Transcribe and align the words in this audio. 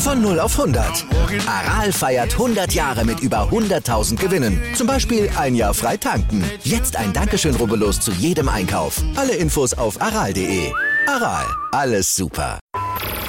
Von 0.00 0.22
0 0.22 0.40
auf 0.40 0.58
100. 0.58 1.04
Aral 1.46 1.92
feiert 1.92 2.32
100 2.32 2.72
Jahre 2.72 3.04
mit 3.04 3.20
über 3.20 3.50
100.000 3.50 4.16
Gewinnen. 4.16 4.58
Zum 4.74 4.86
Beispiel 4.86 5.30
ein 5.36 5.54
Jahr 5.54 5.74
frei 5.74 5.98
tanken. 5.98 6.42
Jetzt 6.64 6.96
ein 6.96 7.12
Dankeschön, 7.12 7.54
rubbellos 7.54 8.00
zu 8.00 8.10
jedem 8.12 8.48
Einkauf. 8.48 9.02
Alle 9.14 9.34
Infos 9.34 9.74
auf 9.74 10.00
aral.de. 10.00 10.72
Aral, 11.06 11.44
alles 11.72 12.16
super. 12.16 12.58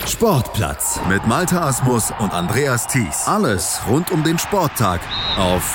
Sportplatz 0.08 1.00
mit 1.10 1.28
Malta 1.28 1.68
Asmus 1.68 2.14
und 2.20 2.34
Andreas 2.34 2.88
Thies. 2.88 3.28
Alles 3.28 3.82
rund 3.90 4.10
um 4.10 4.24
den 4.24 4.40
Sporttag 4.40 5.02
auf 5.38 5.74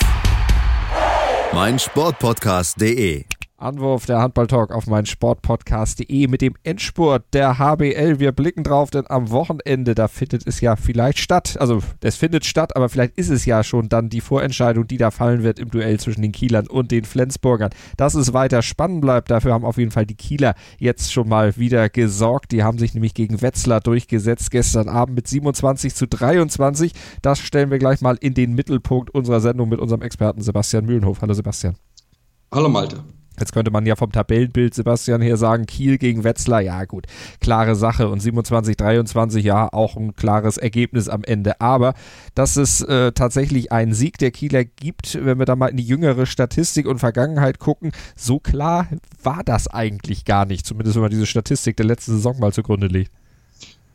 meinsportpodcast.de. 1.52 3.24
Anwurf 3.58 4.04
der 4.04 4.20
Handballtalk 4.20 4.70
auf 4.70 4.86
meinen 4.86 5.06
Sportpodcast.de 5.06 6.26
mit 6.26 6.42
dem 6.42 6.54
Endspurt 6.62 7.24
der 7.32 7.58
HBL. 7.58 8.18
Wir 8.18 8.32
blicken 8.32 8.64
drauf, 8.64 8.90
denn 8.90 9.06
am 9.08 9.30
Wochenende, 9.30 9.94
da 9.94 10.08
findet 10.08 10.46
es 10.46 10.60
ja 10.60 10.76
vielleicht 10.76 11.18
statt. 11.18 11.56
Also, 11.58 11.82
es 12.02 12.16
findet 12.16 12.44
statt, 12.44 12.76
aber 12.76 12.90
vielleicht 12.90 13.16
ist 13.16 13.30
es 13.30 13.46
ja 13.46 13.64
schon 13.64 13.88
dann 13.88 14.10
die 14.10 14.20
Vorentscheidung, 14.20 14.86
die 14.86 14.98
da 14.98 15.10
fallen 15.10 15.42
wird 15.42 15.58
im 15.58 15.70
Duell 15.70 15.98
zwischen 15.98 16.20
den 16.20 16.32
Kielern 16.32 16.66
und 16.66 16.90
den 16.90 17.04
Flensburgern. 17.04 17.70
Dass 17.96 18.14
es 18.14 18.34
weiter 18.34 18.60
spannend 18.60 19.00
bleibt, 19.00 19.30
dafür 19.30 19.54
haben 19.54 19.64
auf 19.64 19.78
jeden 19.78 19.90
Fall 19.90 20.04
die 20.04 20.16
Kieler 20.16 20.54
jetzt 20.78 21.10
schon 21.10 21.28
mal 21.28 21.56
wieder 21.56 21.88
gesorgt. 21.88 22.52
Die 22.52 22.62
haben 22.62 22.78
sich 22.78 22.92
nämlich 22.92 23.14
gegen 23.14 23.40
Wetzlar 23.40 23.80
durchgesetzt 23.80 24.50
gestern 24.50 24.90
Abend 24.90 25.16
mit 25.16 25.28
27 25.28 25.94
zu 25.94 26.06
23. 26.06 26.92
Das 27.22 27.38
stellen 27.38 27.70
wir 27.70 27.78
gleich 27.78 28.02
mal 28.02 28.18
in 28.20 28.34
den 28.34 28.54
Mittelpunkt 28.54 29.08
unserer 29.10 29.40
Sendung 29.40 29.70
mit 29.70 29.80
unserem 29.80 30.02
Experten 30.02 30.42
Sebastian 30.42 30.84
Mühlenhof. 30.84 31.22
Hallo 31.22 31.32
Sebastian. 31.32 31.76
Hallo 32.52 32.68
Malte. 32.68 33.02
Jetzt 33.38 33.52
könnte 33.52 33.70
man 33.70 33.86
ja 33.86 33.96
vom 33.96 34.12
Tabellenbild, 34.12 34.74
Sebastian, 34.74 35.22
hier 35.22 35.36
sagen, 35.36 35.66
Kiel 35.66 35.98
gegen 35.98 36.24
Wetzlar, 36.24 36.60
ja 36.60 36.84
gut, 36.84 37.06
klare 37.40 37.76
Sache 37.76 38.08
und 38.08 38.20
27, 38.20 38.76
23, 38.76 39.44
ja, 39.44 39.68
auch 39.72 39.96
ein 39.96 40.14
klares 40.16 40.56
Ergebnis 40.56 41.08
am 41.08 41.24
Ende. 41.24 41.60
Aber 41.60 41.94
dass 42.34 42.56
es 42.56 42.82
äh, 42.82 43.12
tatsächlich 43.12 43.72
einen 43.72 43.94
Sieg 43.94 44.18
der 44.18 44.30
Kieler 44.30 44.64
gibt, 44.64 45.18
wenn 45.24 45.38
wir 45.38 45.46
da 45.46 45.56
mal 45.56 45.68
in 45.68 45.76
die 45.76 45.86
jüngere 45.86 46.26
Statistik 46.26 46.86
und 46.86 46.98
Vergangenheit 46.98 47.58
gucken, 47.58 47.92
so 48.14 48.38
klar 48.38 48.88
war 49.22 49.42
das 49.44 49.68
eigentlich 49.68 50.24
gar 50.24 50.46
nicht, 50.46 50.66
zumindest 50.66 50.96
wenn 50.96 51.02
man 51.02 51.10
diese 51.10 51.26
Statistik 51.26 51.76
der 51.76 51.86
letzten 51.86 52.12
Saison 52.12 52.38
mal 52.38 52.52
zugrunde 52.52 52.86
legt. 52.86 53.12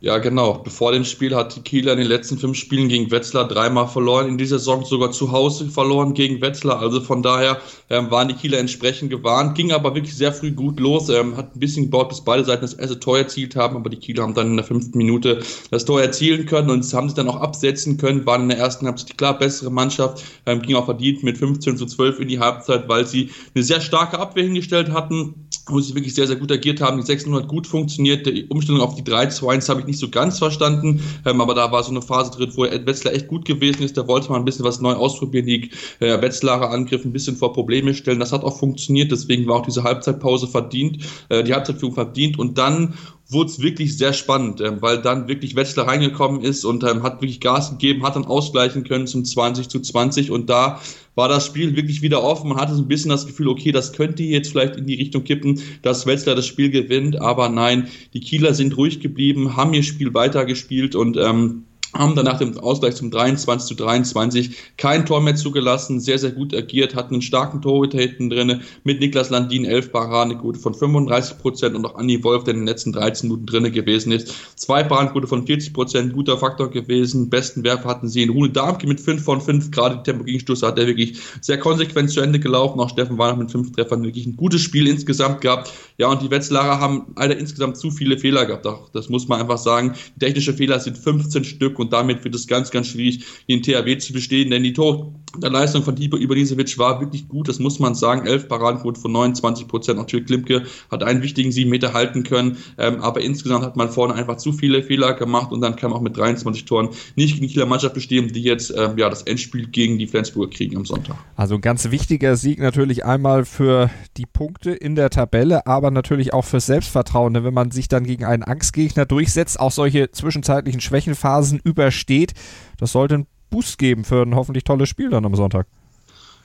Ja, 0.02 0.18
genau. 0.18 0.54
Bevor 0.54 0.90
dem 0.90 1.04
Spiel 1.04 1.32
hat 1.36 1.54
die 1.54 1.60
Kieler 1.60 1.92
in 1.92 1.98
den 1.98 2.08
letzten 2.08 2.36
fünf 2.36 2.58
Spielen 2.58 2.88
gegen 2.88 3.12
Wetzlar 3.12 3.46
dreimal 3.46 3.86
verloren. 3.86 4.26
In 4.26 4.36
dieser 4.36 4.58
Saison 4.58 4.84
sogar 4.84 5.12
zu 5.12 5.30
Hause 5.30 5.70
verloren 5.70 6.12
gegen 6.12 6.40
Wetzlar. 6.40 6.80
Also 6.80 7.00
von 7.00 7.22
daher 7.22 7.60
ähm, 7.88 8.10
waren 8.10 8.26
die 8.26 8.34
Kieler 8.34 8.58
entsprechend 8.58 9.10
gewarnt. 9.10 9.54
Ging 9.54 9.70
aber 9.70 9.94
wirklich 9.94 10.16
sehr 10.16 10.32
früh 10.32 10.50
gut 10.50 10.80
los. 10.80 11.08
Ähm, 11.08 11.36
hat 11.36 11.54
ein 11.54 11.60
bisschen 11.60 11.84
gebaut, 11.84 12.08
bis 12.08 12.20
beide 12.20 12.44
Seiten 12.44 12.62
das 12.62 12.74
erste 12.74 12.98
Tor 12.98 13.16
erzielt 13.16 13.54
haben. 13.54 13.76
Aber 13.76 13.90
die 13.90 13.96
Kieler 13.96 14.24
haben 14.24 14.34
dann 14.34 14.48
in 14.48 14.56
der 14.56 14.66
fünften 14.66 14.98
Minute 14.98 15.38
das 15.70 15.84
Tor 15.84 16.02
erzielen 16.02 16.46
können 16.46 16.70
und 16.70 16.92
haben 16.92 17.08
sich 17.08 17.14
dann 17.14 17.28
auch 17.28 17.40
absetzen 17.40 17.96
können. 17.96 18.26
Waren 18.26 18.42
in 18.42 18.48
der 18.48 18.58
ersten 18.58 18.86
Halbzeit 18.86 19.10
die 19.10 19.16
klar 19.16 19.38
bessere 19.38 19.70
Mannschaft. 19.70 20.24
Ähm, 20.46 20.62
ging 20.62 20.74
auch 20.74 20.86
verdient 20.86 21.22
mit 21.22 21.38
15 21.38 21.76
zu 21.76 21.86
12 21.86 22.18
in 22.18 22.26
die 22.26 22.40
Halbzeit, 22.40 22.88
weil 22.88 23.06
sie 23.06 23.30
eine 23.54 23.62
sehr 23.62 23.80
starke 23.80 24.18
Abwehr 24.18 24.42
hingestellt 24.42 24.90
hatten, 24.90 25.46
wo 25.66 25.80
sie 25.80 25.94
wirklich 25.94 26.14
sehr, 26.14 26.26
sehr 26.26 26.36
gut 26.36 26.50
agiert 26.50 26.80
haben. 26.80 26.98
Die 26.98 27.06
6 27.06 27.26
hat 27.26 27.48
gut 27.48 27.66
funktioniert. 27.66 28.26
Die 28.26 28.46
Umstellung 28.46 28.80
auf 28.80 28.96
die 28.96 29.04
3 29.04 29.26
zu 29.26 29.48
1 29.48 29.68
habe 29.68 29.80
ich 29.80 29.86
nicht 29.86 29.98
so 29.98 30.08
ganz 30.08 30.38
verstanden, 30.38 31.02
ähm, 31.24 31.40
aber 31.40 31.54
da 31.54 31.70
war 31.70 31.82
so 31.82 31.90
eine 31.90 32.02
Phase 32.02 32.32
drin, 32.32 32.50
wo 32.54 32.62
Wetzlar 32.62 33.14
echt 33.14 33.28
gut 33.28 33.44
gewesen 33.44 33.82
ist. 33.82 33.96
Da 33.96 34.08
wollte 34.08 34.30
man 34.30 34.42
ein 34.42 34.44
bisschen 34.44 34.64
was 34.64 34.80
neu 34.80 34.94
ausprobieren, 34.94 35.46
die 35.46 35.70
äh, 36.00 36.20
Wetzlarer 36.20 36.70
Angriff 36.70 37.04
ein 37.04 37.12
bisschen 37.12 37.36
vor 37.36 37.52
Probleme 37.52 37.94
stellen. 37.94 38.18
Das 38.18 38.32
hat 38.32 38.42
auch 38.42 38.58
funktioniert, 38.58 39.12
deswegen 39.12 39.46
war 39.46 39.56
auch 39.56 39.66
diese 39.66 39.84
Halbzeitpause 39.84 40.48
verdient, 40.48 40.98
äh, 41.28 41.44
die 41.44 41.54
Halbzeitführung 41.54 41.94
verdient 41.94 42.38
und 42.38 42.58
dann 42.58 42.94
wurde 43.32 43.50
es 43.50 43.60
wirklich 43.60 43.96
sehr 43.96 44.12
spannend, 44.12 44.60
äh, 44.60 44.80
weil 44.80 45.00
dann 45.00 45.28
wirklich 45.28 45.56
Wetzlar 45.56 45.88
reingekommen 45.88 46.42
ist 46.42 46.64
und 46.64 46.84
ähm, 46.84 47.02
hat 47.02 47.20
wirklich 47.20 47.40
Gas 47.40 47.70
gegeben, 47.70 48.02
hat 48.04 48.16
dann 48.16 48.24
ausgleichen 48.24 48.84
können 48.84 49.06
zum 49.06 49.24
20 49.24 49.68
zu 49.68 49.80
20 49.80 50.30
und 50.30 50.50
da 50.50 50.80
war 51.14 51.28
das 51.28 51.46
Spiel 51.46 51.76
wirklich 51.76 52.02
wieder 52.02 52.22
offen. 52.22 52.48
Man 52.48 52.58
hatte 52.58 52.74
so 52.74 52.82
ein 52.82 52.88
bisschen 52.88 53.10
das 53.10 53.26
Gefühl, 53.26 53.48
okay, 53.48 53.72
das 53.72 53.92
könnte 53.92 54.22
jetzt 54.22 54.50
vielleicht 54.50 54.76
in 54.76 54.86
die 54.86 54.94
Richtung 54.94 55.24
kippen, 55.24 55.60
dass 55.82 56.06
Wetzlar 56.06 56.34
das 56.34 56.46
Spiel 56.46 56.70
gewinnt, 56.70 57.20
aber 57.20 57.48
nein, 57.48 57.88
die 58.14 58.20
Kieler 58.20 58.54
sind 58.54 58.76
ruhig 58.76 59.00
geblieben, 59.00 59.56
haben 59.56 59.74
ihr 59.74 59.82
Spiel 59.82 60.14
weitergespielt 60.14 60.94
und 60.94 61.16
ähm, 61.16 61.64
haben 61.94 62.14
dann 62.14 62.24
nach 62.24 62.38
dem 62.38 62.58
Ausgleich 62.58 62.94
zum 62.94 63.10
23 63.10 63.68
zu 63.68 63.74
23 63.74 64.56
kein 64.76 65.04
Tor 65.04 65.20
mehr 65.20 65.36
zugelassen, 65.36 66.00
sehr, 66.00 66.18
sehr 66.18 66.30
gut 66.30 66.54
agiert, 66.54 66.94
hatten 66.94 67.14
einen 67.14 67.22
starken 67.22 67.60
Torhüter 67.60 67.98
hinten 67.98 68.30
drin, 68.30 68.62
mit 68.84 69.00
Niklas 69.00 69.30
Landin 69.30 69.64
elf 69.64 69.92
Paradenquote 69.92 70.58
von 70.58 70.74
35 70.74 71.38
Prozent 71.38 71.76
und 71.76 71.84
auch 71.84 71.96
Andi 71.96 72.24
Wolf, 72.24 72.44
der 72.44 72.54
in 72.54 72.60
den 72.60 72.66
letzten 72.66 72.92
13 72.92 73.28
Minuten 73.28 73.46
drinne 73.46 73.70
gewesen 73.70 74.12
ist. 74.12 74.34
Zwei 74.56 74.82
Paradenquote 74.82 75.26
von 75.26 75.46
40 75.46 75.74
Prozent, 75.74 76.12
guter 76.14 76.38
Faktor 76.38 76.70
gewesen. 76.70 77.28
Besten 77.28 77.62
Werfer 77.64 77.88
hatten 77.88 78.08
sie 78.08 78.22
in 78.22 78.30
Rune 78.30 78.50
Darmke 78.50 78.86
mit 78.86 79.00
5 79.00 79.22
von 79.22 79.40
5, 79.40 79.70
gerade 79.70 79.96
die 79.96 80.02
Tempo-Gegenstoße 80.04 80.66
hat 80.66 80.78
er 80.78 80.86
wirklich 80.86 81.18
sehr 81.40 81.58
konsequent 81.58 82.10
zu 82.10 82.20
Ende 82.20 82.40
gelaufen. 82.40 82.80
Auch 82.80 82.88
Steffen 82.88 83.18
Weihnacht 83.18 83.38
mit 83.38 83.50
5 83.50 83.72
Treffern 83.72 84.02
wirklich 84.02 84.26
ein 84.26 84.36
gutes 84.36 84.62
Spiel 84.62 84.88
insgesamt 84.88 85.40
gehabt. 85.42 85.72
Ja, 85.98 86.08
und 86.08 86.22
die 86.22 86.30
Wetzlarer 86.30 86.80
haben 86.80 87.12
leider 87.16 87.36
insgesamt 87.36 87.76
zu 87.76 87.90
viele 87.90 88.16
Fehler 88.18 88.46
gehabt. 88.46 88.66
Das 88.94 89.08
muss 89.08 89.28
man 89.28 89.40
einfach 89.40 89.58
sagen. 89.58 89.94
Technische 90.18 90.54
Fehler 90.54 90.80
sind 90.80 90.96
15 90.96 91.44
Stück 91.44 91.78
und 91.82 91.92
damit 91.92 92.24
wird 92.24 92.34
es 92.34 92.46
ganz, 92.46 92.70
ganz 92.70 92.88
schwierig, 92.88 93.24
den 93.48 93.62
THW 93.62 93.98
zu 93.98 94.12
bestehen, 94.12 94.50
denn 94.50 94.62
die 94.62 94.72
Tor 94.72 95.12
der 95.38 95.50
Leistung 95.50 95.82
von 95.82 95.96
Tibo 95.96 96.16
Iberisevic 96.16 96.78
war 96.78 97.00
wirklich 97.00 97.28
gut, 97.28 97.48
das 97.48 97.58
muss 97.58 97.78
man 97.78 97.94
sagen. 97.94 98.26
11 98.26 98.48
Paradenquote 98.48 99.00
von 99.00 99.12
29 99.12 99.66
Prozent. 99.66 99.98
Natürlich 99.98 100.26
Klimke 100.26 100.64
hat 100.90 101.02
einen 101.02 101.22
wichtigen 101.22 101.50
7 101.50 101.70
Meter 101.70 101.94
halten 101.94 102.22
können, 102.22 102.58
ähm, 102.78 103.00
aber 103.00 103.22
insgesamt 103.22 103.64
hat 103.64 103.76
man 103.76 103.90
vorne 103.90 104.14
einfach 104.14 104.36
zu 104.36 104.52
viele 104.52 104.82
Fehler 104.82 105.14
gemacht 105.14 105.52
und 105.52 105.60
dann 105.60 105.76
kann 105.76 105.90
man 105.90 105.98
auch 105.98 106.02
mit 106.02 106.16
23 106.16 106.64
Toren 106.64 106.90
nicht 107.16 107.34
gegen 107.34 107.46
die 107.46 107.52
Kieler 107.52 107.66
Mannschaft 107.66 107.94
bestehen, 107.94 108.28
die 108.28 108.42
jetzt 108.42 108.74
ähm, 108.76 108.98
ja, 108.98 109.08
das 109.08 109.22
Endspiel 109.22 109.66
gegen 109.68 109.98
die 109.98 110.06
Flensburger 110.06 110.50
kriegen 110.50 110.76
am 110.76 110.84
Sonntag. 110.84 111.16
Also 111.34 111.54
ein 111.54 111.60
ganz 111.60 111.90
wichtiger 111.90 112.36
Sieg 112.36 112.60
natürlich 112.60 113.04
einmal 113.04 113.44
für 113.44 113.90
die 114.16 114.26
Punkte 114.26 114.72
in 114.72 114.94
der 114.94 115.10
Tabelle, 115.10 115.66
aber 115.66 115.90
natürlich 115.90 116.34
auch 116.34 116.44
fürs 116.44 116.66
Selbstvertrauen, 116.66 117.32
denn 117.32 117.44
wenn 117.44 117.54
man 117.54 117.70
sich 117.70 117.88
dann 117.88 118.04
gegen 118.04 118.24
einen 118.24 118.42
Angstgegner 118.42 119.06
durchsetzt, 119.06 119.58
auch 119.58 119.72
solche 119.72 120.10
zwischenzeitlichen 120.10 120.80
Schwächenphasen 120.80 121.60
übersteht, 121.72 122.34
das 122.78 122.92
sollte 122.92 123.16
ein 123.16 123.26
Boost 123.50 123.78
geben 123.78 124.04
für 124.04 124.22
ein 124.22 124.34
hoffentlich 124.34 124.64
tolles 124.64 124.88
Spiel 124.88 125.10
dann 125.10 125.26
am 125.26 125.34
Sonntag. 125.34 125.66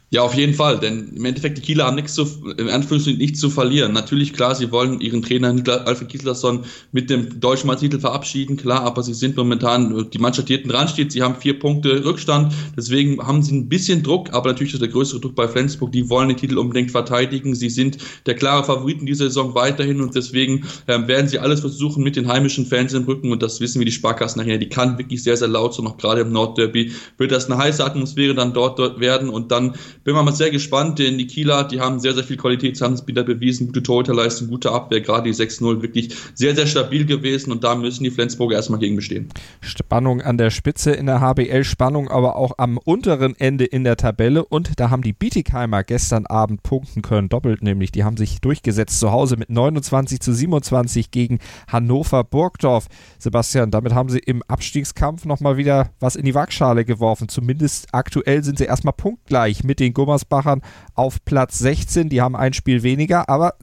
Ja, 0.10 0.22
auf 0.22 0.36
jeden 0.36 0.54
Fall, 0.54 0.80
denn 0.80 1.10
im 1.18 1.26
Endeffekt 1.26 1.58
die 1.58 1.62
Kieler 1.62 1.84
haben 1.86 1.96
nichts 1.96 2.14
zu, 2.14 2.26
im 2.56 2.70
Anführungsstrichen 2.70 3.20
nichts 3.20 3.42
zu 3.42 3.50
verlieren. 3.50 3.92
Natürlich, 3.92 4.32
klar, 4.32 4.56
sie 4.56 4.72
wollen 4.72 5.02
ihren 5.02 5.22
Trainer 5.22 5.54
Alfred 5.86 6.08
Gislason 6.08 6.64
mit 6.94 7.10
dem 7.10 7.42
deutschen 7.42 7.68
Meistertitel 7.68 8.00
verabschieden, 8.00 8.56
klar, 8.56 8.84
aber 8.84 9.04
sie 9.04 9.14
sind 9.14 9.36
momentan 9.36 10.10
die 10.10 10.18
Mannschaft, 10.18 10.48
die 10.48 10.54
hinten 10.54 10.70
dran 10.70 10.88
steht, 10.88 11.12
sie 11.12 11.22
haben 11.22 11.36
vier 11.36 11.60
Punkte 11.60 12.06
Rückstand, 12.06 12.54
deswegen 12.78 13.22
haben 13.22 13.44
sie 13.44 13.54
ein 13.54 13.68
bisschen 13.68 14.02
Druck, 14.02 14.32
aber 14.32 14.48
natürlich 14.52 14.74
ist 14.74 14.80
der 14.80 14.88
größere 14.88 15.20
Druck 15.20 15.36
bei 15.36 15.46
Flensburg, 15.46 15.92
die 15.92 16.10
wollen 16.10 16.30
den 16.30 16.38
Titel 16.38 16.58
unbedingt 16.58 16.92
verteidigen, 16.92 17.54
sie 17.54 17.70
sind 17.70 17.98
der 18.28 18.36
klare 18.36 18.64
Favoriten 18.64 19.06
dieser 19.06 19.26
Saison 19.26 19.56
weiterhin 19.56 20.00
und 20.00 20.16
deswegen 20.16 20.66
äh, 20.86 21.06
werden 21.06 21.28
sie 21.28 21.40
alles 21.40 21.60
versuchen 21.60 22.02
mit 22.02 22.16
den 22.16 22.30
heimischen 22.30 22.66
Fans 22.66 22.94
im 22.94 23.04
Rücken 23.04 23.34
und 23.34 23.44
das 23.44 23.60
wissen 23.60 23.80
wir 23.80 23.86
die 23.86 23.92
Sparkassen 23.92 24.40
nachher, 24.40 24.58
die 24.58 24.70
kann 24.70 24.98
wirklich 24.98 25.22
sehr, 25.22 25.36
sehr 25.36 25.50
laut 25.50 25.74
sein, 25.74 25.86
auch 25.86 25.98
gerade 25.98 26.22
im 26.22 26.32
Nordderby 26.32 26.94
wird 27.18 27.34
das 27.34 27.52
eine 27.52 27.58
heiße 27.62 27.84
Atmosphäre 27.84 28.34
dann 28.34 28.54
dort, 28.54 28.80
dort 28.80 29.02
werden 29.02 29.28
und 29.28 29.52
dann 29.52 29.74
bin 30.08 30.16
mal 30.16 30.32
sehr 30.32 30.52
gespannt, 30.52 31.00
denn 31.00 31.18
die 31.18 31.28
Kieler, 31.28 31.66
die 31.66 31.82
haben 31.82 32.00
sehr, 32.00 32.14
sehr 32.14 32.24
viel 32.24 32.38
Qualität, 32.38 32.80
haben 32.80 32.94
es 32.94 33.06
wieder 33.06 33.26
bewiesen, 33.26 33.68
gute 33.68 33.84
Torhüterleistung, 33.84 34.48
gute 34.48 34.72
Abwehr, 34.72 35.02
gerade 35.02 35.30
die 35.30 35.36
6-0 35.36 35.82
wirklich 35.82 36.16
sehr, 36.34 36.56
sehr 36.56 36.66
stabil 36.66 37.06
gewesen 37.06 37.52
und 37.52 37.66
da 37.66 37.76
müssen 37.76 38.06
die 38.06 38.10
Flensburger 38.10 38.56
erstmal 38.56 38.80
gegen 38.80 38.96
bestehen. 38.96 39.28
Spannung 39.60 40.22
an 40.22 40.38
der 40.38 40.50
Spitze 40.50 40.92
in 40.92 41.08
der 41.08 41.20
HBL, 41.20 41.66
Spannung 41.66 42.08
aber 42.08 42.38
auch 42.38 42.54
am 42.58 42.78
unteren 42.78 43.36
Ende 43.38 43.66
in 43.66 43.84
der 43.84 43.98
Tabelle 43.98 44.46
und 44.46 44.80
da 44.80 44.92
haben 44.92 45.02
die 45.02 45.12
Bietigheimer 45.12 45.84
gestern 45.84 46.26
Abend 46.26 46.64
punkten 46.64 47.02
können, 47.02 47.28
doppelt 47.28 47.62
nämlich, 47.62 47.92
die 47.92 48.06
haben 48.06 48.16
sich 48.16 48.40
durchgesetzt 48.40 49.02
zu 49.02 49.12
Hause 49.12 49.36
mit 49.36 49.50
29 49.50 50.22
zu 50.22 50.32
27 50.32 51.12
gegen 51.12 51.40
Hannover 51.70 52.24
Burgdorf. 52.24 52.88
Sebastian, 53.20 53.72
damit 53.72 53.94
haben 53.94 54.08
sie 54.08 54.20
im 54.20 54.42
Abstiegskampf 54.48 55.26
nochmal 55.26 55.58
wieder 55.58 55.90
was 56.00 56.16
in 56.16 56.24
die 56.24 56.34
Waagschale 56.34 56.86
geworfen, 56.86 57.28
zumindest 57.28 57.88
aktuell 57.92 58.42
sind 58.46 58.58
sie 58.58 58.64
erstmal 58.64 58.94
punktgleich 58.94 59.66
mit 59.66 59.82
den 59.82 59.97
Gummersbachern 59.98 60.62
auf 60.94 61.26
Platz 61.26 61.58
16. 61.58 62.10
Die 62.10 62.22
haben 62.22 62.36
ein 62.36 62.54
Spiel 62.54 62.84
weniger, 62.84 63.28
aber 63.30 63.56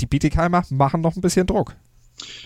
die 0.00 0.06
Bietigheimer 0.06 0.62
machen 0.70 1.00
noch 1.00 1.16
ein 1.16 1.20
bisschen 1.20 1.48
Druck. 1.48 1.74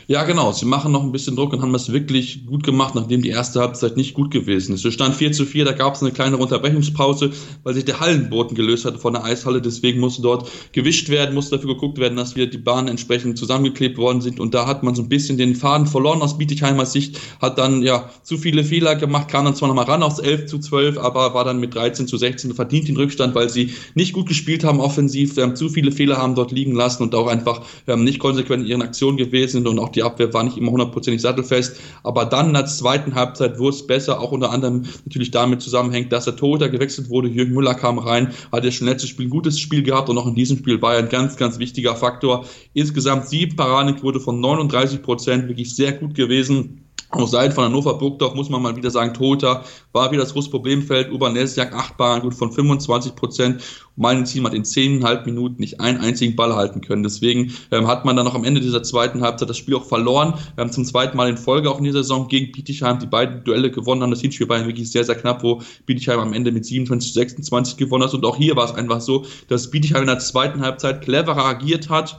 Ja, 0.07 0.25
genau. 0.25 0.53
Sie 0.53 0.67
machen 0.67 0.93
noch 0.93 1.03
ein 1.03 1.13
bisschen 1.13 1.35
Druck 1.35 1.55
und 1.55 1.63
haben 1.63 1.73
das 1.73 1.91
wirklich 1.91 2.45
gut 2.45 2.63
gemacht, 2.63 2.95
nachdem 2.95 3.23
die 3.23 3.31
erste 3.31 3.61
Halbzeit 3.61 3.97
nicht 3.97 4.13
gut 4.13 4.31
gewesen 4.31 4.75
ist. 4.75 4.85
Es 4.85 4.93
stand 4.93 5.15
4 5.15 5.33
zu 5.33 5.47
4, 5.47 5.65
da 5.65 5.73
gab 5.73 5.95
es 5.95 6.03
eine 6.03 6.13
kleine 6.13 6.37
Unterbrechungspause, 6.37 7.31
weil 7.63 7.75
sich 7.75 7.87
der 7.87 8.01
Hallenboden 8.01 8.55
gelöst 8.55 8.85
hatte 8.85 8.99
von 8.99 9.15
der 9.15 9.25
Eishalle. 9.25 9.63
Deswegen 9.63 10.01
musste 10.01 10.21
dort 10.21 10.51
gewischt 10.73 11.09
werden, 11.09 11.35
musste 11.35 11.57
dafür 11.57 11.75
geguckt 11.75 11.99
werden, 11.99 12.17
dass 12.17 12.37
wir 12.37 12.49
die 12.49 12.59
Bahnen 12.59 12.89
entsprechend 12.89 13.39
zusammengeklebt 13.39 13.97
worden 13.97 14.21
sind. 14.21 14.41
Und 14.41 14.53
da 14.53 14.67
hat 14.67 14.83
man 14.83 14.95
so 14.95 15.03
ein 15.03 15.09
bisschen 15.09 15.39
den 15.39 15.57
Faden 15.57 15.87
verloren 15.87 16.21
aus 16.21 16.37
Bietigheimer 16.37 16.85
Sicht, 16.85 17.19
hat 17.41 17.57
dann 17.57 17.83
ja 17.83 18.11
zu 18.23 18.37
viele 18.37 18.63
Fehler 18.63 18.97
gemacht, 18.97 19.29
kam 19.29 19.47
dann 19.47 19.57
zwar 19.57 19.69
nochmal 19.69 19.87
ran 19.87 20.03
aufs 20.03 20.19
11 20.19 20.47
zu 20.47 20.59
12, 20.59 20.99
aber 20.99 21.33
war 21.33 21.45
dann 21.45 21.61
mit 21.61 21.75
13 21.75 22.07
zu 22.07 22.19
16 22.19 22.55
verdient 22.55 22.89
den 22.89 22.97
Rückstand, 22.97 23.35
weil 23.35 23.49
sie 23.49 23.73
nicht 23.95 24.13
gut 24.13 24.29
gespielt 24.29 24.65
haben 24.65 24.81
offensiv, 24.81 25.39
ähm, 25.39 25.57
zu 25.57 25.71
viele 25.71 25.93
Fehler 25.93 26.19
haben 26.19 26.35
dort 26.35 26.53
liegen 26.53 26.75
lassen 26.75 27.03
und 27.03 27.15
auch 27.15 27.27
einfach 27.27 27.63
ähm, 27.87 28.05
nicht 28.05 28.19
konsequent 28.19 28.65
in 28.65 28.69
ihren 28.69 28.83
Aktionen 28.83 29.17
gewesen 29.17 29.64
sind 29.65 29.79
und 29.79 29.85
auch 29.85 29.91
die 29.91 30.03
Abwehr 30.03 30.33
war 30.33 30.43
nicht 30.45 30.57
immer 30.57 30.71
hundertprozentig 30.71 31.23
sattelfest. 31.23 31.81
Aber 32.03 32.25
dann 32.25 32.49
in 32.49 32.55
der 32.55 32.67
zweiten 32.67 33.15
Halbzeit 33.15 33.59
wurde 33.59 33.77
es 33.77 33.87
besser, 33.87 34.21
auch 34.21 34.33
unter 34.33 34.51
anderem 34.51 34.85
natürlich 35.05 35.31
damit 35.31 35.63
zusammenhängt, 35.63 36.13
dass 36.13 36.25
der 36.25 36.37
Torhüter 36.37 36.69
gewechselt 36.69 37.09
wurde. 37.09 37.29
Jürgen 37.29 37.55
Müller 37.55 37.75
kam 37.75 37.99
rein, 37.99 38.33
hat 38.53 38.65
ja 38.65 38.71
schon 38.71 38.87
letztes 38.87 39.11
Spiel 39.11 39.27
ein 39.27 39.31
gutes 39.31 39.59
Spiel 39.59 39.83
gehabt 39.83 40.09
und 40.09 40.19
auch 40.19 40.27
in 40.27 40.35
diesem 40.35 40.59
Spiel 40.59 40.81
war 40.83 40.95
er 40.95 41.01
ein 41.01 41.09
ganz, 41.09 41.37
ganz 41.37 41.59
wichtiger 41.59 41.97
Faktor. 41.97 42.45
Insgesamt 42.73 43.29
sieben 43.29 43.57
Paradenquote 43.57 44.21
von 44.21 44.41
39 44.41 45.03
Prozent, 45.03 45.49
wirklich 45.49 45.75
sehr 45.75 45.93
gut 45.93 46.15
gewesen. 46.15 46.84
Auf 47.15 47.29
Seiten 47.29 47.55
von 47.55 47.65
Hannover 47.65 47.95
Burgdorf 47.95 48.35
muss 48.35 48.51
man 48.51 48.61
mal 48.61 48.75
wieder 48.75 48.91
sagen, 48.91 49.15
Toter 49.15 49.63
war 49.93 50.11
wieder 50.11 50.23
das 50.23 50.33
große 50.33 50.51
Problemfeld. 50.51 51.13
Urbanesiak 51.13 51.73
acht 51.73 51.97
Bahnen, 51.97 52.23
gut 52.23 52.35
von 52.35 52.51
25 52.51 53.15
Prozent. 53.15 53.63
Mein 53.95 54.25
Team 54.25 54.45
hat 54.45 54.53
in 54.53 54.65
zehneinhalb 54.65 55.25
Minuten 55.25 55.61
nicht 55.61 55.81
einen 55.81 55.99
einzigen 55.99 56.35
Ball 56.35 56.57
halten 56.57 56.81
können. 56.81 57.05
Deswegen 57.05 57.53
ähm, 57.71 57.87
hat 57.87 58.05
man 58.05 58.17
dann 58.17 58.25
noch 58.25 58.35
am 58.35 58.43
Ende 58.43 58.61
dieser 58.61 58.83
zweiten 58.83 59.23
Halbzeit 59.23 59.49
das 59.49 59.59
Spiel 59.59 59.77
auch 59.77 59.85
verloren. 59.85 60.35
Wir 60.57 60.63
haben 60.63 60.73
zum 60.73 60.85
zweiten 60.85 61.17
Mal 61.17 61.29
in 61.29 61.37
Folge 61.37 61.71
auch 61.71 61.79
in 61.79 61.85
dieser 61.85 62.03
Saison 62.03 62.27
gegen 62.27 62.51
Bietigheim 62.51 62.99
die 62.99 63.07
beiden 63.07 63.45
Duelle 63.45 63.71
gewonnen 63.71 64.03
haben. 64.03 64.11
Das 64.11 64.21
Hinspiel 64.21 64.49
war 64.49 64.67
wirklich 64.67 64.91
sehr, 64.91 65.05
sehr 65.05 65.15
knapp, 65.15 65.45
wo 65.45 65.63
Bietigheim 65.87 66.19
am 66.19 66.33
Ende 66.33 66.51
mit 66.51 66.67
27 66.67 67.13
zu 67.13 67.15
26 67.15 67.77
gewonnen 67.77 68.03
hat. 68.03 68.13
Und 68.13 68.25
auch 68.25 68.37
hier 68.37 68.57
war 68.57 68.65
es 68.65 68.75
einfach 68.75 69.01
so, 69.01 69.25
dass 69.47 69.71
Bietigheim 69.71 70.03
in 70.03 70.09
der 70.09 70.19
zweiten 70.19 70.63
Halbzeit 70.63 71.03
cleverer 71.03 71.45
agiert 71.45 71.91
hat 71.91 72.19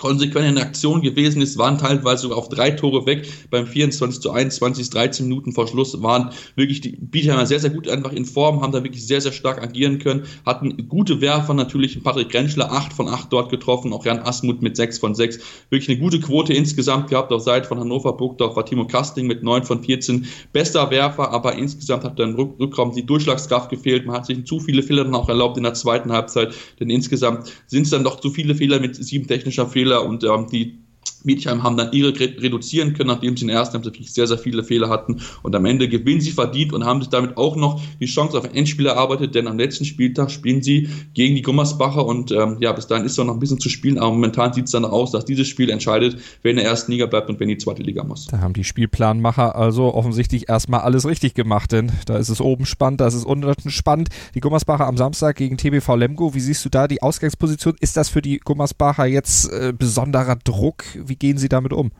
konsequent 0.00 0.48
in 0.48 0.58
Aktion 0.58 1.02
gewesen 1.02 1.42
ist, 1.42 1.58
waren 1.58 1.78
teilweise 1.78 2.22
sogar 2.22 2.38
auf 2.38 2.48
drei 2.48 2.70
Tore 2.70 3.04
weg. 3.06 3.28
Beim 3.50 3.66
24 3.66 4.20
zu 4.20 4.30
21, 4.30 4.88
13 4.88 5.28
Minuten 5.28 5.52
vor 5.52 5.68
Schluss 5.68 6.02
waren 6.02 6.30
wirklich 6.56 6.80
die 6.80 6.96
Bietheimer 6.98 7.46
sehr, 7.46 7.60
sehr 7.60 7.70
gut 7.70 7.86
einfach 7.86 8.12
in 8.12 8.24
Form, 8.24 8.62
haben 8.62 8.72
da 8.72 8.82
wirklich 8.82 9.06
sehr, 9.06 9.20
sehr 9.20 9.32
stark 9.32 9.62
agieren 9.62 9.98
können, 9.98 10.24
hatten 10.46 10.88
gute 10.88 11.20
Werfer 11.20 11.52
natürlich, 11.52 12.02
Patrick 12.02 12.32
Rentschler 12.32 12.72
8 12.72 12.92
von 12.94 13.08
8 13.08 13.30
dort 13.30 13.50
getroffen, 13.50 13.92
auch 13.92 14.06
Jan 14.06 14.20
Asmuth 14.20 14.62
mit 14.62 14.76
6 14.76 14.98
von 14.98 15.14
6. 15.14 15.38
Wirklich 15.68 15.90
eine 15.90 15.98
gute 15.98 16.18
Quote 16.18 16.54
insgesamt 16.54 17.10
gehabt 17.10 17.30
auf 17.30 17.42
Seite 17.42 17.68
von 17.68 17.78
Hannover 17.78 18.14
Burgdorf 18.14 18.56
war 18.56 18.64
Timo 18.64 18.86
Kasting 18.86 19.26
mit 19.26 19.42
9 19.42 19.64
von 19.64 19.84
14 19.84 20.26
bester 20.52 20.90
Werfer, 20.90 21.30
aber 21.30 21.56
insgesamt 21.56 22.04
hat 22.04 22.18
dann 22.18 22.34
Rück 22.34 22.58
Rückraum 22.58 22.94
die 22.94 23.04
Durchschlagskraft 23.04 23.68
gefehlt. 23.68 24.06
Man 24.06 24.16
hat 24.16 24.26
sich 24.26 24.44
zu 24.46 24.60
viele 24.60 24.82
Fehler 24.82 25.04
dann 25.04 25.14
auch 25.14 25.28
erlaubt 25.28 25.58
in 25.58 25.64
der 25.64 25.74
zweiten 25.74 26.10
Halbzeit, 26.10 26.54
denn 26.78 26.88
insgesamt 26.88 27.52
sind 27.66 27.82
es 27.82 27.90
dann 27.90 28.04
doch 28.04 28.18
zu 28.18 28.30
viele 28.30 28.54
Fehler 28.54 28.80
mit 28.80 28.96
sieben 28.96 29.26
technischer 29.26 29.66
Fehler 29.66 29.89
Fehler 29.90 30.04
und 30.04 30.24
ähm, 30.24 30.46
die 30.50 30.79
Mietigheim 31.24 31.62
haben 31.62 31.76
dann 31.76 31.92
ihre 31.92 32.18
reduzieren 32.18 32.94
können, 32.94 33.08
nachdem 33.08 33.36
sie 33.36 33.42
in 33.42 33.48
der 33.48 33.58
ersten 33.58 33.74
Halbzeit 33.74 33.96
sehr, 34.06 34.26
sehr 34.26 34.38
viele 34.38 34.64
Fehler 34.64 34.88
hatten. 34.88 35.20
Und 35.42 35.54
am 35.54 35.64
Ende 35.64 35.88
gewinnen 35.88 36.20
sie 36.20 36.30
verdient 36.30 36.72
und 36.72 36.84
haben 36.84 37.00
sich 37.00 37.10
damit 37.10 37.36
auch 37.36 37.56
noch 37.56 37.80
die 38.00 38.06
Chance 38.06 38.38
auf 38.38 38.44
ein 38.44 38.54
Endspiel 38.54 38.86
erarbeitet, 38.86 39.34
denn 39.34 39.46
am 39.46 39.58
letzten 39.58 39.84
Spieltag 39.84 40.30
spielen 40.30 40.62
sie 40.62 40.88
gegen 41.14 41.34
die 41.34 41.42
Gummersbacher 41.42 42.04
und 42.04 42.32
ähm, 42.32 42.56
ja, 42.60 42.72
bis 42.72 42.86
dahin 42.86 43.04
ist 43.04 43.12
es 43.12 43.18
noch 43.18 43.32
ein 43.32 43.40
bisschen 43.40 43.60
zu 43.60 43.68
spielen, 43.68 43.98
aber 43.98 44.10
momentan 44.10 44.52
sieht 44.52 44.66
es 44.66 44.70
dann 44.72 44.84
aus, 44.84 45.10
dass 45.12 45.24
dieses 45.24 45.48
Spiel 45.48 45.70
entscheidet, 45.70 46.18
wer 46.42 46.50
in 46.50 46.56
der 46.56 46.66
ersten 46.66 46.92
Liga 46.92 47.06
bleibt 47.06 47.28
und 47.28 47.38
wer 47.38 47.44
in 47.44 47.50
die 47.50 47.58
zweite 47.58 47.82
Liga 47.82 48.04
muss. 48.04 48.26
Da 48.26 48.40
haben 48.40 48.54
die 48.54 48.64
Spielplanmacher 48.64 49.56
also 49.56 49.94
offensichtlich 49.94 50.48
erstmal 50.48 50.80
alles 50.80 51.06
richtig 51.06 51.34
gemacht, 51.34 51.72
denn 51.72 51.92
da 52.06 52.16
ist 52.16 52.28
es 52.28 52.40
oben 52.40 52.66
spannend, 52.66 53.00
da 53.00 53.06
ist 53.06 53.14
es 53.14 53.24
unten 53.24 53.70
spannend. 53.70 54.08
Die 54.34 54.40
Gummersbacher 54.40 54.86
am 54.86 54.96
Samstag 54.96 55.36
gegen 55.36 55.56
TBV 55.56 55.96
Lemgo, 55.96 56.34
wie 56.34 56.40
siehst 56.40 56.64
du 56.64 56.68
da 56.68 56.88
die 56.88 57.02
Ausgangsposition? 57.02 57.76
Ist 57.80 57.96
das 57.96 58.08
für 58.08 58.22
die 58.22 58.38
Gummersbacher 58.38 59.06
jetzt 59.06 59.50
äh, 59.52 59.72
besonderer 59.76 60.36
Druck? 60.36 60.84
Wie 61.10 61.16
gehen 61.16 61.38
sie 61.38 61.48
damit 61.48 61.72
um? 61.72 61.90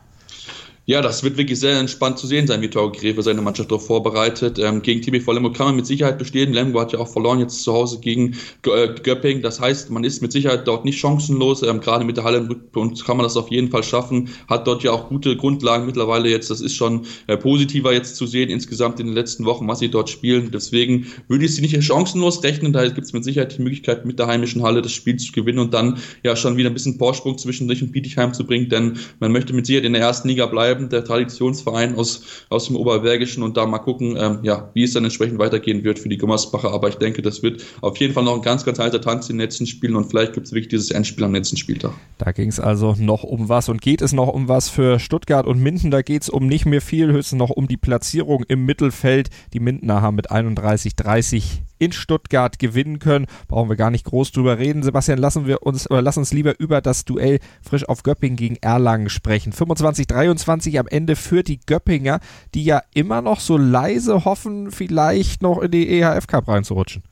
Ja, 0.91 1.01
das 1.03 1.23
wird 1.23 1.37
wirklich 1.37 1.61
sehr 1.61 1.79
entspannt 1.79 2.19
zu 2.19 2.27
sehen 2.27 2.49
sein, 2.49 2.63
wie 2.63 2.69
Tauge 2.69 2.99
Greve 2.99 3.23
seine 3.23 3.43
Mannschaft 3.43 3.71
darauf 3.71 3.87
vorbereitet. 3.87 4.59
Ähm, 4.59 4.83
gegen 4.83 5.01
TBV 5.01 5.31
Lemgo 5.31 5.53
kann 5.53 5.67
man 5.67 5.77
mit 5.77 5.87
Sicherheit 5.87 6.19
bestehen. 6.19 6.53
Lemgo 6.53 6.81
hat 6.81 6.93
ja 6.93 6.99
auch 6.99 7.07
verloren 7.07 7.39
jetzt 7.39 7.63
zu 7.63 7.73
Hause 7.73 8.01
gegen 8.01 8.37
äh, 8.67 8.89
Göpping. 9.01 9.41
Das 9.41 9.61
heißt, 9.61 9.91
man 9.91 10.03
ist 10.03 10.21
mit 10.21 10.33
Sicherheit 10.33 10.67
dort 10.67 10.85
nicht 10.85 10.99
chancenlos. 10.99 11.63
Ähm, 11.63 11.79
gerade 11.79 12.05
mit 12.05 12.17
der 12.17 12.25
Halle 12.25 12.39
im 12.39 12.49
Rückpunkt 12.49 13.07
kann 13.07 13.19
man 13.19 13.23
das 13.23 13.37
auf 13.37 13.53
jeden 13.53 13.71
Fall 13.71 13.85
schaffen. 13.85 14.31
Hat 14.49 14.67
dort 14.67 14.83
ja 14.83 14.91
auch 14.91 15.09
gute 15.09 15.37
Grundlagen 15.37 15.87
mittlerweile 15.87 16.29
jetzt. 16.29 16.51
Das 16.51 16.61
ist 16.61 16.75
schon 16.75 17.07
äh, 17.29 17.37
positiver 17.37 17.93
jetzt 17.93 18.17
zu 18.17 18.27
sehen 18.27 18.51
insgesamt 18.51 18.99
in 18.99 19.07
den 19.07 19.15
letzten 19.15 19.45
Wochen, 19.45 19.69
was 19.69 19.79
sie 19.79 19.93
dort 19.93 20.11
spielen. 20.11 20.51
Deswegen 20.51 21.07
würde 21.29 21.45
ich 21.45 21.55
sie 21.55 21.63
nicht 21.63 21.81
chancenlos 21.85 22.43
rechnen. 22.43 22.73
Da 22.73 22.85
gibt 22.89 23.07
es 23.07 23.13
mit 23.13 23.23
Sicherheit 23.23 23.57
die 23.57 23.63
Möglichkeit, 23.63 24.07
mit 24.07 24.19
der 24.19 24.27
heimischen 24.27 24.65
Halle 24.65 24.83
das 24.83 24.91
Spiel 24.91 25.19
zu 25.19 25.31
gewinnen 25.31 25.61
und 25.61 25.73
dann 25.73 25.99
ja 26.25 26.35
schon 26.35 26.57
wieder 26.57 26.69
ein 26.69 26.75
bisschen 26.75 26.99
Vorsprung 26.99 27.39
zwischen 27.39 27.69
sich 27.69 27.81
und 27.81 27.93
Bietigheim 27.93 28.35
zu 28.35 28.45
bringen. 28.45 28.69
Denn 28.69 28.99
man 29.21 29.31
möchte 29.31 29.53
mit 29.53 29.67
Sicherheit 29.67 29.87
in 29.87 29.93
der 29.93 30.03
ersten 30.03 30.27
Liga 30.27 30.47
bleiben 30.47 30.80
bleiben, 30.81 30.89
der 30.89 31.05
Traditionsverein 31.05 31.95
aus, 31.97 32.23
aus 32.49 32.67
dem 32.67 32.77
Oberbergischen 32.77 33.43
und 33.43 33.57
da 33.57 33.67
mal 33.67 33.79
gucken, 33.79 34.17
ähm, 34.19 34.39
ja, 34.43 34.71
wie 34.75 34.85
es 34.85 34.93
dann 34.93 35.05
entsprechend 35.05 35.39
weitergehen 35.39 35.85
wird 35.85 35.99
für 35.99 36.09
die 36.09 36.19
Gummersbacher. 36.19 36.73
Aber 36.73 36.89
ich 36.89 36.97
denke, 36.97 37.23
das 37.23 37.43
wird 37.43 37.63
auf 37.81 37.97
jeden 37.99 38.15
Fall 38.15 38.25
noch 38.25 38.37
ein 38.37 38.43
ganz, 38.43 38.65
ganz 38.65 38.79
heißer 38.79 39.01
Tanz 39.01 39.29
in 39.29 39.37
den 39.37 39.43
letzten 39.43 39.67
Spielen 39.67 39.97
und 39.97 40.07
vielleicht 40.07 40.33
gibt 40.33 40.47
es 40.47 40.53
wirklich 40.53 40.69
dieses 40.69 40.91
Endspiel 40.91 41.25
am 41.25 41.35
letzten 41.35 41.57
Spieltag. 41.57 41.93
Da 42.19 42.33
ging 42.33 42.49
es 42.49 42.61
also 42.61 42.95
noch 42.99 43.23
um 43.23 43.49
was 43.49 43.69
und 43.69 43.81
geht 43.81 44.03
es 44.03 44.13
noch 44.13 44.29
um 44.29 44.49
was 44.49 44.69
für 44.69 44.99
Stuttgart 44.99 45.47
und 45.47 45.61
Minden. 45.61 45.91
Da 45.91 46.03
geht 46.03 46.23
es 46.23 46.29
um 46.29 46.47
nicht 46.47 46.67
mehr 46.67 46.81
viel, 46.81 47.13
höchstens 47.13 47.39
noch 47.39 47.51
um 47.51 47.69
die 47.69 47.77
Platzierung 47.77 48.45
im 48.49 48.65
Mittelfeld. 48.65 49.31
Die 49.53 49.61
Mindener 49.61 50.03
haben 50.03 50.17
mit 50.17 50.31
31, 50.31 50.97
30 50.97 51.63
in 51.81 51.91
Stuttgart 51.93 52.61
gewinnen 52.61 53.01
können. 53.01 53.27
Brauchen 53.49 53.69
wir 53.69 53.77
gar 53.77 53.91
nicht 53.91 54.05
groß 54.05 54.31
drüber 54.31 54.59
reden. 54.59 54.85
Sebastian, 54.85 55.19
lassen 55.19 55.47
wir 55.47 55.63
uns 55.65 55.91
oder 55.91 56.03
lass 56.03 56.17
uns 56.17 56.33
lieber 56.33 56.61
über 56.61 56.81
das 56.81 57.05
Duell 57.05 57.41
frisch 57.63 57.89
auf 57.89 58.05
Göpping 58.05 58.37
gegen 58.37 58.57
Erlangen 58.57 59.11
sprechen. 59.11 59.53
25-23 59.53 60.79
am 60.79 60.87
Ende 60.87 61.17
für 61.17 61.43
die 61.43 61.59
Göppinger, 61.59 62.21
die 62.55 62.65
ja 62.65 62.83
immer 62.95 63.23
noch 63.23 63.41
so 63.41 63.57
leise 63.57 64.25
hoffen, 64.25 64.71
vielleicht 64.71 65.43
noch 65.43 65.59
in 65.61 65.71
die 65.71 65.89
EHF 66.01 66.27
Cup 66.27 66.47
reinzurutschen. 66.47 67.03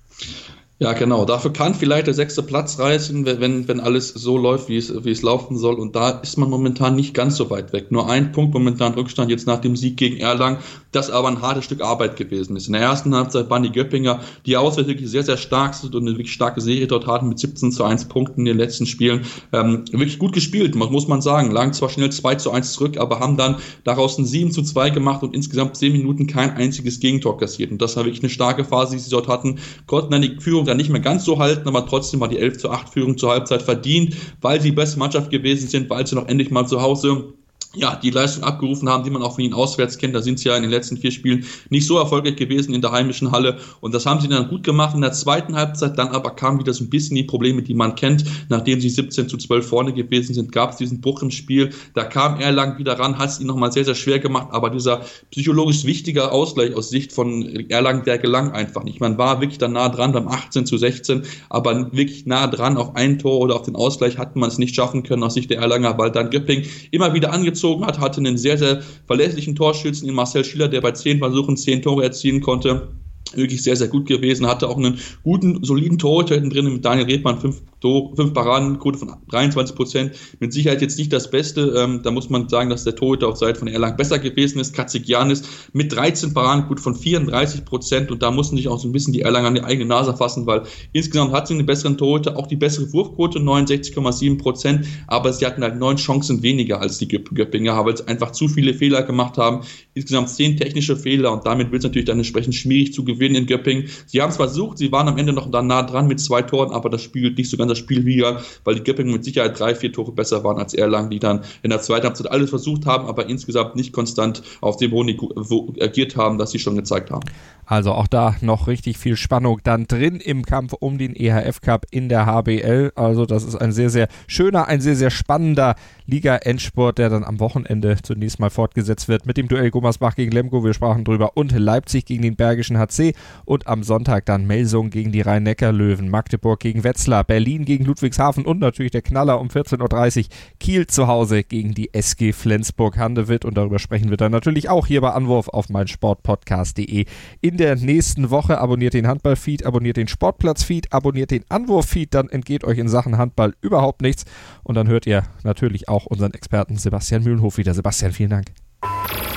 Ja, 0.80 0.92
genau. 0.92 1.24
Dafür 1.24 1.52
kann 1.52 1.74
vielleicht 1.74 2.06
der 2.06 2.14
sechste 2.14 2.40
Platz 2.40 2.78
reißen, 2.78 3.26
wenn, 3.26 3.66
wenn 3.66 3.80
alles 3.80 4.10
so 4.10 4.38
läuft, 4.38 4.68
wie 4.68 4.76
es, 4.76 5.04
wie 5.04 5.10
es 5.10 5.22
laufen 5.22 5.58
soll. 5.58 5.74
Und 5.74 5.96
da 5.96 6.10
ist 6.10 6.38
man 6.38 6.48
momentan 6.48 6.94
nicht 6.94 7.14
ganz 7.14 7.36
so 7.36 7.50
weit 7.50 7.72
weg. 7.72 7.90
Nur 7.90 8.08
ein 8.08 8.30
Punkt 8.30 8.54
momentan 8.54 8.94
Rückstand 8.94 9.28
jetzt 9.28 9.48
nach 9.48 9.60
dem 9.60 9.74
Sieg 9.74 9.96
gegen 9.96 10.18
Erlangen, 10.18 10.58
das 10.92 11.10
aber 11.10 11.28
ein 11.28 11.42
hartes 11.42 11.64
Stück 11.64 11.82
Arbeit 11.82 12.16
gewesen 12.16 12.56
ist. 12.56 12.66
In 12.66 12.72
der 12.72 12.82
ersten 12.82 13.14
Halbzeit 13.14 13.50
waren 13.50 13.62
die 13.62 13.72
Göppinger, 13.72 14.20
die 14.46 14.56
auswärts 14.56 14.88
wirklich 14.88 15.10
sehr, 15.10 15.22
sehr 15.22 15.36
stark 15.36 15.74
sind 15.74 15.94
und 15.94 16.02
eine 16.02 16.12
wirklich 16.12 16.32
starke 16.32 16.60
Serie 16.60 16.86
dort 16.86 17.06
hatten 17.06 17.28
mit 17.28 17.38
17 17.38 17.72
zu 17.72 17.84
1 17.84 18.06
Punkten 18.06 18.40
in 18.40 18.46
den 18.46 18.58
letzten 18.58 18.86
Spielen. 18.86 19.22
Ähm, 19.52 19.84
wirklich 19.90 20.18
gut 20.18 20.32
gespielt, 20.32 20.74
muss 20.74 21.08
man 21.08 21.20
sagen. 21.20 21.50
Lagen 21.50 21.72
zwar 21.72 21.90
schnell 21.90 22.10
2 22.10 22.36
zu 22.36 22.50
1 22.50 22.72
zurück, 22.72 22.96
aber 22.98 23.20
haben 23.20 23.36
dann 23.36 23.56
daraus 23.84 24.18
ein 24.18 24.24
7 24.24 24.50
zu 24.50 24.62
2 24.62 24.90
gemacht 24.90 25.22
und 25.22 25.34
insgesamt 25.34 25.76
10 25.76 25.92
Minuten 25.92 26.26
kein 26.26 26.50
einziges 26.50 27.00
Gegentor 27.00 27.36
kassiert. 27.38 27.70
Und 27.70 27.82
das 27.82 27.96
war 27.96 28.04
wirklich 28.04 28.22
eine 28.22 28.30
starke 28.30 28.64
Phase, 28.64 28.96
die 28.96 29.02
sie 29.02 29.10
dort 29.10 29.28
hatten. 29.28 29.58
Konnten 29.86 30.10
dann 30.10 30.22
die 30.22 30.36
Führung 30.40 30.64
dann 30.64 30.78
nicht 30.78 30.90
mehr 30.90 31.00
ganz 31.00 31.24
so 31.24 31.38
halten, 31.38 31.68
aber 31.68 31.86
trotzdem 31.86 32.20
war 32.20 32.28
die 32.28 32.38
11 32.38 32.58
zu 32.58 32.70
8 32.70 32.88
Führung 32.88 33.18
zur 33.18 33.30
Halbzeit 33.30 33.62
verdient, 33.62 34.16
weil 34.40 34.60
sie 34.60 34.70
die 34.70 34.76
beste 34.76 34.98
Mannschaft 34.98 35.30
gewesen 35.30 35.68
sind, 35.68 35.90
weil 35.90 36.06
sie 36.06 36.14
noch 36.14 36.28
endlich 36.28 36.50
mal 36.50 36.66
zu 36.66 36.80
Hause 36.80 37.34
ja, 37.78 37.96
die 37.96 38.10
Leistung 38.10 38.44
abgerufen 38.44 38.88
haben, 38.88 39.04
die 39.04 39.10
man 39.10 39.22
auch 39.22 39.36
von 39.36 39.44
ihnen 39.44 39.54
auswärts 39.54 39.98
kennt. 39.98 40.14
Da 40.14 40.22
sind 40.22 40.38
sie 40.38 40.48
ja 40.48 40.56
in 40.56 40.62
den 40.62 40.70
letzten 40.70 40.96
vier 40.96 41.10
Spielen 41.10 41.44
nicht 41.70 41.86
so 41.86 41.98
erfolgreich 41.98 42.36
gewesen 42.36 42.74
in 42.74 42.82
der 42.82 42.92
heimischen 42.92 43.30
Halle. 43.30 43.58
Und 43.80 43.94
das 43.94 44.04
haben 44.06 44.20
sie 44.20 44.28
dann 44.28 44.48
gut 44.48 44.64
gemacht 44.64 44.94
in 44.94 45.00
der 45.00 45.12
zweiten 45.12 45.54
Halbzeit. 45.54 45.96
Dann 45.98 46.08
aber 46.08 46.30
kamen 46.30 46.58
wieder 46.58 46.74
so 46.74 46.84
ein 46.84 46.90
bisschen 46.90 47.16
die 47.16 47.24
Probleme, 47.24 47.62
die 47.62 47.74
man 47.74 47.94
kennt. 47.94 48.24
Nachdem 48.48 48.80
sie 48.80 48.90
17 48.90 49.28
zu 49.28 49.36
12 49.36 49.66
vorne 49.66 49.92
gewesen 49.92 50.34
sind, 50.34 50.52
gab 50.52 50.72
es 50.72 50.76
diesen 50.76 51.00
Bruch 51.00 51.22
im 51.22 51.30
Spiel. 51.30 51.70
Da 51.94 52.04
kam 52.04 52.40
Erlangen 52.40 52.78
wieder 52.78 52.98
ran, 52.98 53.18
hat 53.18 53.30
es 53.30 53.38
ihnen 53.38 53.48
nochmal 53.48 53.72
sehr, 53.72 53.84
sehr 53.84 53.94
schwer 53.94 54.18
gemacht. 54.18 54.48
Aber 54.50 54.70
dieser 54.70 55.02
psychologisch 55.30 55.84
wichtige 55.84 56.32
Ausgleich 56.32 56.74
aus 56.74 56.90
Sicht 56.90 57.12
von 57.12 57.42
Erlangen, 57.68 58.04
der 58.04 58.18
gelang 58.18 58.52
einfach 58.52 58.82
nicht. 58.84 59.00
Man 59.00 59.18
war 59.18 59.40
wirklich 59.40 59.58
da 59.58 59.68
nah 59.68 59.88
dran 59.88 60.12
beim 60.12 60.28
18 60.28 60.66
zu 60.66 60.76
16, 60.76 61.22
aber 61.48 61.92
wirklich 61.92 62.26
nah 62.26 62.46
dran 62.46 62.76
auf 62.76 62.96
ein 62.96 63.18
Tor 63.18 63.38
oder 63.38 63.56
auf 63.56 63.62
den 63.62 63.76
Ausgleich 63.76 64.18
hat 64.18 64.36
man 64.36 64.48
es 64.48 64.58
nicht 64.58 64.74
schaffen 64.74 65.02
können 65.02 65.22
aus 65.22 65.34
Sicht 65.34 65.50
der 65.50 65.58
Erlanger, 65.58 65.96
weil 65.98 66.10
dann 66.10 66.30
Göpping 66.30 66.64
immer 66.90 67.14
wieder 67.14 67.32
angezogen 67.32 67.67
gezogen 67.68 67.86
hat, 67.86 67.98
hatte 67.98 68.20
einen 68.20 68.38
sehr, 68.38 68.56
sehr 68.56 68.82
verlässlichen 69.06 69.54
Torschützen 69.54 70.08
in 70.08 70.14
Marcel 70.14 70.44
Schiller, 70.44 70.68
der 70.68 70.80
bei 70.80 70.92
zehn 70.92 71.18
Versuchen 71.18 71.56
zehn 71.56 71.82
Tore 71.82 72.02
erzielen 72.02 72.40
konnte. 72.40 72.88
Wirklich 73.36 73.62
sehr, 73.62 73.76
sehr 73.76 73.88
gut 73.88 74.06
gewesen. 74.06 74.46
Hatte 74.46 74.68
auch 74.68 74.76
einen 74.76 74.98
guten, 75.22 75.62
soliden 75.64 75.98
Torhüter 75.98 76.40
drin 76.40 76.72
mit 76.72 76.84
Daniel 76.84 77.06
Redmann, 77.06 77.40
fünf, 77.40 77.62
Tor, 77.80 78.14
fünf 78.16 78.32
Paradenquote 78.34 78.98
von 78.98 79.14
23 79.30 79.76
Prozent. 79.76 80.12
Mit 80.40 80.52
Sicherheit 80.52 80.82
jetzt 80.82 80.98
nicht 80.98 81.12
das 81.12 81.30
Beste. 81.30 81.74
Ähm, 81.76 82.00
da 82.02 82.10
muss 82.10 82.28
man 82.28 82.48
sagen, 82.48 82.70
dass 82.70 82.84
der 82.84 82.96
Torhüter 82.96 83.28
auf 83.28 83.36
Seite 83.36 83.58
von 83.58 83.68
Erlang 83.68 83.96
besser 83.96 84.18
gewesen 84.18 84.58
ist. 84.58 84.74
Katzigianis 84.74 85.42
mit 85.72 85.92
13 85.92 86.34
Paradenquote 86.34 86.82
von 86.82 86.96
34 86.96 87.64
Prozent. 87.64 88.10
Und 88.10 88.22
da 88.22 88.30
mussten 88.30 88.56
sich 88.56 88.68
auch 88.68 88.80
so 88.80 88.88
ein 88.88 88.92
bisschen 88.92 89.12
die 89.12 89.22
Erlang 89.22 89.46
an 89.46 89.54
die 89.54 89.62
eigene 89.62 89.86
Nase 89.86 90.16
fassen, 90.16 90.46
weil 90.46 90.62
insgesamt 90.92 91.32
hat 91.32 91.46
sie 91.46 91.54
einen 91.54 91.66
besseren 91.66 91.96
Torhüter, 91.96 92.36
auch 92.36 92.46
die 92.46 92.56
bessere 92.56 92.92
Wurfquote, 92.92 93.38
69,7 93.38 94.38
Prozent. 94.38 94.86
Aber 95.06 95.32
sie 95.32 95.46
hatten 95.46 95.62
halt 95.62 95.76
neun 95.76 95.96
Chancen 95.96 96.42
weniger 96.42 96.80
als 96.80 96.98
die 96.98 97.06
Göppinger, 97.08 97.84
weil 97.84 97.96
sie 97.96 98.08
einfach 98.08 98.32
zu 98.32 98.48
viele 98.48 98.74
Fehler 98.74 99.02
gemacht 99.02 99.38
haben. 99.38 99.64
Insgesamt 99.94 100.30
zehn 100.30 100.56
technische 100.56 100.96
Fehler 100.96 101.32
und 101.32 101.46
damit 101.46 101.70
wird 101.70 101.80
es 101.80 101.84
natürlich 101.84 102.06
dann 102.06 102.18
entsprechend 102.18 102.54
schwierig 102.54 102.92
zu 102.92 103.04
gewinnen 103.04 103.17
in 103.20 103.46
Göppingen. 103.46 103.88
Sie 104.06 104.20
haben 104.20 104.30
es 104.30 104.36
versucht, 104.36 104.78
sie 104.78 104.90
waren 104.90 105.08
am 105.08 105.18
Ende 105.18 105.32
noch 105.32 105.50
da 105.50 105.62
nah 105.62 105.82
dran 105.82 106.08
mit 106.08 106.20
zwei 106.20 106.42
Toren, 106.42 106.72
aber 106.72 106.90
das 106.90 107.02
spiegelt 107.02 107.38
nicht 107.38 107.50
so 107.50 107.56
ganz 107.56 107.68
das 107.68 107.78
Spiel 107.78 108.04
wieder, 108.04 108.40
weil 108.64 108.74
die 108.74 108.82
Göppingen 108.82 109.12
mit 109.12 109.24
Sicherheit 109.24 109.58
drei, 109.58 109.74
vier 109.74 109.92
Tore 109.92 110.12
besser 110.12 110.42
waren 110.42 110.58
als 110.58 110.74
Erlangen, 110.74 111.10
die 111.10 111.18
dann 111.18 111.42
in 111.62 111.70
der 111.70 111.80
zweiten 111.80 112.06
Halbzeit 112.06 112.30
alles 112.30 112.50
versucht 112.50 112.86
haben, 112.86 113.06
aber 113.06 113.28
insgesamt 113.28 113.76
nicht 113.76 113.92
konstant 113.92 114.42
auf 114.60 114.76
dem 114.78 114.90
Niveau 114.90 115.74
agiert 115.80 116.16
haben, 116.16 116.38
das 116.38 116.50
sie 116.50 116.58
schon 116.58 116.76
gezeigt 116.76 117.10
haben. 117.10 117.24
Also 117.68 117.92
auch 117.92 118.06
da 118.06 118.34
noch 118.40 118.66
richtig 118.66 118.96
viel 118.96 119.16
Spannung 119.16 119.60
dann 119.62 119.86
drin 119.86 120.20
im 120.20 120.46
Kampf 120.46 120.72
um 120.72 120.96
den 120.96 121.14
EHF 121.14 121.60
Cup 121.60 121.84
in 121.90 122.08
der 122.08 122.24
HBL. 122.24 122.92
Also 122.94 123.26
das 123.26 123.44
ist 123.44 123.56
ein 123.56 123.72
sehr, 123.72 123.90
sehr 123.90 124.08
schöner, 124.26 124.68
ein 124.68 124.80
sehr, 124.80 124.96
sehr 124.96 125.10
spannender 125.10 125.74
Liga-Endsport, 126.06 126.96
der 126.96 127.10
dann 127.10 127.24
am 127.24 127.40
Wochenende 127.40 127.98
zunächst 128.02 128.40
mal 128.40 128.48
fortgesetzt 128.48 129.06
wird 129.08 129.26
mit 129.26 129.36
dem 129.36 129.48
Duell 129.48 129.70
Gummersbach 129.70 130.16
gegen 130.16 130.32
Lemgo, 130.32 130.64
wir 130.64 130.72
sprachen 130.72 131.04
drüber, 131.04 131.36
und 131.36 131.52
Leipzig 131.52 132.06
gegen 132.06 132.22
den 132.22 132.36
Bergischen 132.36 132.78
HC 132.78 133.07
und 133.44 133.66
am 133.66 133.82
Sonntag 133.82 134.26
dann 134.26 134.46
Melsung 134.46 134.90
gegen 134.90 135.12
die 135.12 135.20
Rhein-Neckar-Löwen, 135.20 136.08
Magdeburg 136.08 136.60
gegen 136.60 136.84
Wetzlar, 136.84 137.24
Berlin 137.24 137.64
gegen 137.64 137.84
Ludwigshafen 137.84 138.44
und 138.44 138.60
natürlich 138.60 138.92
der 138.92 139.02
Knaller 139.02 139.40
um 139.40 139.48
14.30 139.48 140.18
Uhr 140.18 140.24
Kiel 140.60 140.86
zu 140.86 141.06
Hause 141.06 141.42
gegen 141.42 141.74
die 141.74 141.92
SG 141.94 142.32
Flensburg-Handewitt 142.32 143.44
und 143.44 143.56
darüber 143.56 143.78
sprechen 143.78 144.10
wir 144.10 144.16
dann 144.16 144.32
natürlich 144.32 144.68
auch 144.68 144.86
hier 144.86 145.00
bei 145.00 145.10
Anwurf 145.10 145.48
auf 145.48 145.68
meinsportpodcast.de 145.68 147.06
in 147.40 147.56
der 147.56 147.76
nächsten 147.76 148.30
Woche. 148.30 148.58
Abonniert 148.58 148.94
den 148.94 149.06
Handball-Feed, 149.06 149.64
abonniert 149.64 149.96
den 149.96 150.08
Sportplatz-Feed, 150.08 150.92
abonniert 150.92 151.30
den 151.30 151.44
Anwurf-Feed, 151.48 152.14
dann 152.14 152.28
entgeht 152.28 152.64
euch 152.64 152.78
in 152.78 152.88
Sachen 152.88 153.18
Handball 153.18 153.54
überhaupt 153.60 154.02
nichts. 154.02 154.24
Und 154.62 154.74
dann 154.74 154.88
hört 154.88 155.06
ihr 155.06 155.24
natürlich 155.44 155.88
auch 155.88 156.06
unseren 156.06 156.34
Experten 156.34 156.76
Sebastian 156.76 157.22
Mühlenhof 157.22 157.58
wieder. 157.58 157.74
Sebastian, 157.74 158.12
vielen 158.12 158.30
Dank. 158.30 158.46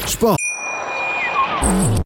Sport. 0.08 0.41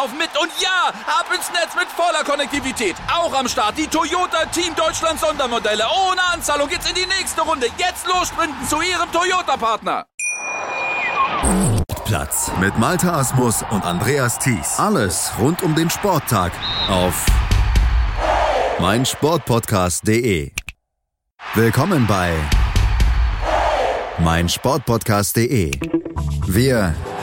laufen 0.00 0.18
mit. 0.18 0.30
Und 0.40 0.50
ja, 0.60 0.88
ab 1.06 1.26
ins 1.34 1.50
Netz 1.50 1.74
mit 1.74 1.88
voller 1.88 2.24
Konnektivität. 2.24 2.96
Auch 3.12 3.32
am 3.34 3.48
Start 3.48 3.76
die 3.76 3.86
Toyota 3.86 4.46
Team 4.46 4.74
Deutschland 4.74 5.20
Sondermodelle. 5.20 5.84
Ohne 6.08 6.22
Anzahlung 6.32 6.68
geht's 6.68 6.88
in 6.88 6.94
die 6.94 7.06
nächste 7.06 7.42
Runde. 7.42 7.66
Jetzt 7.76 8.06
los 8.06 8.28
sprinten 8.28 8.66
zu 8.66 8.80
ihrem 8.80 9.10
Toyota-Partner. 9.12 10.06
Platz 12.04 12.50
mit 12.60 12.76
Malta 12.78 13.18
Asmus 13.18 13.62
und 13.70 13.84
Andreas 13.84 14.38
Thies. 14.38 14.78
Alles 14.78 15.32
rund 15.38 15.62
um 15.62 15.74
den 15.74 15.90
Sporttag 15.90 16.52
auf 16.88 17.26
meinsportpodcast.de. 18.80 20.52
Willkommen 21.54 22.06
bei 22.06 22.34
meinsportpodcast.de. 24.18 25.72
Wir 26.46 26.94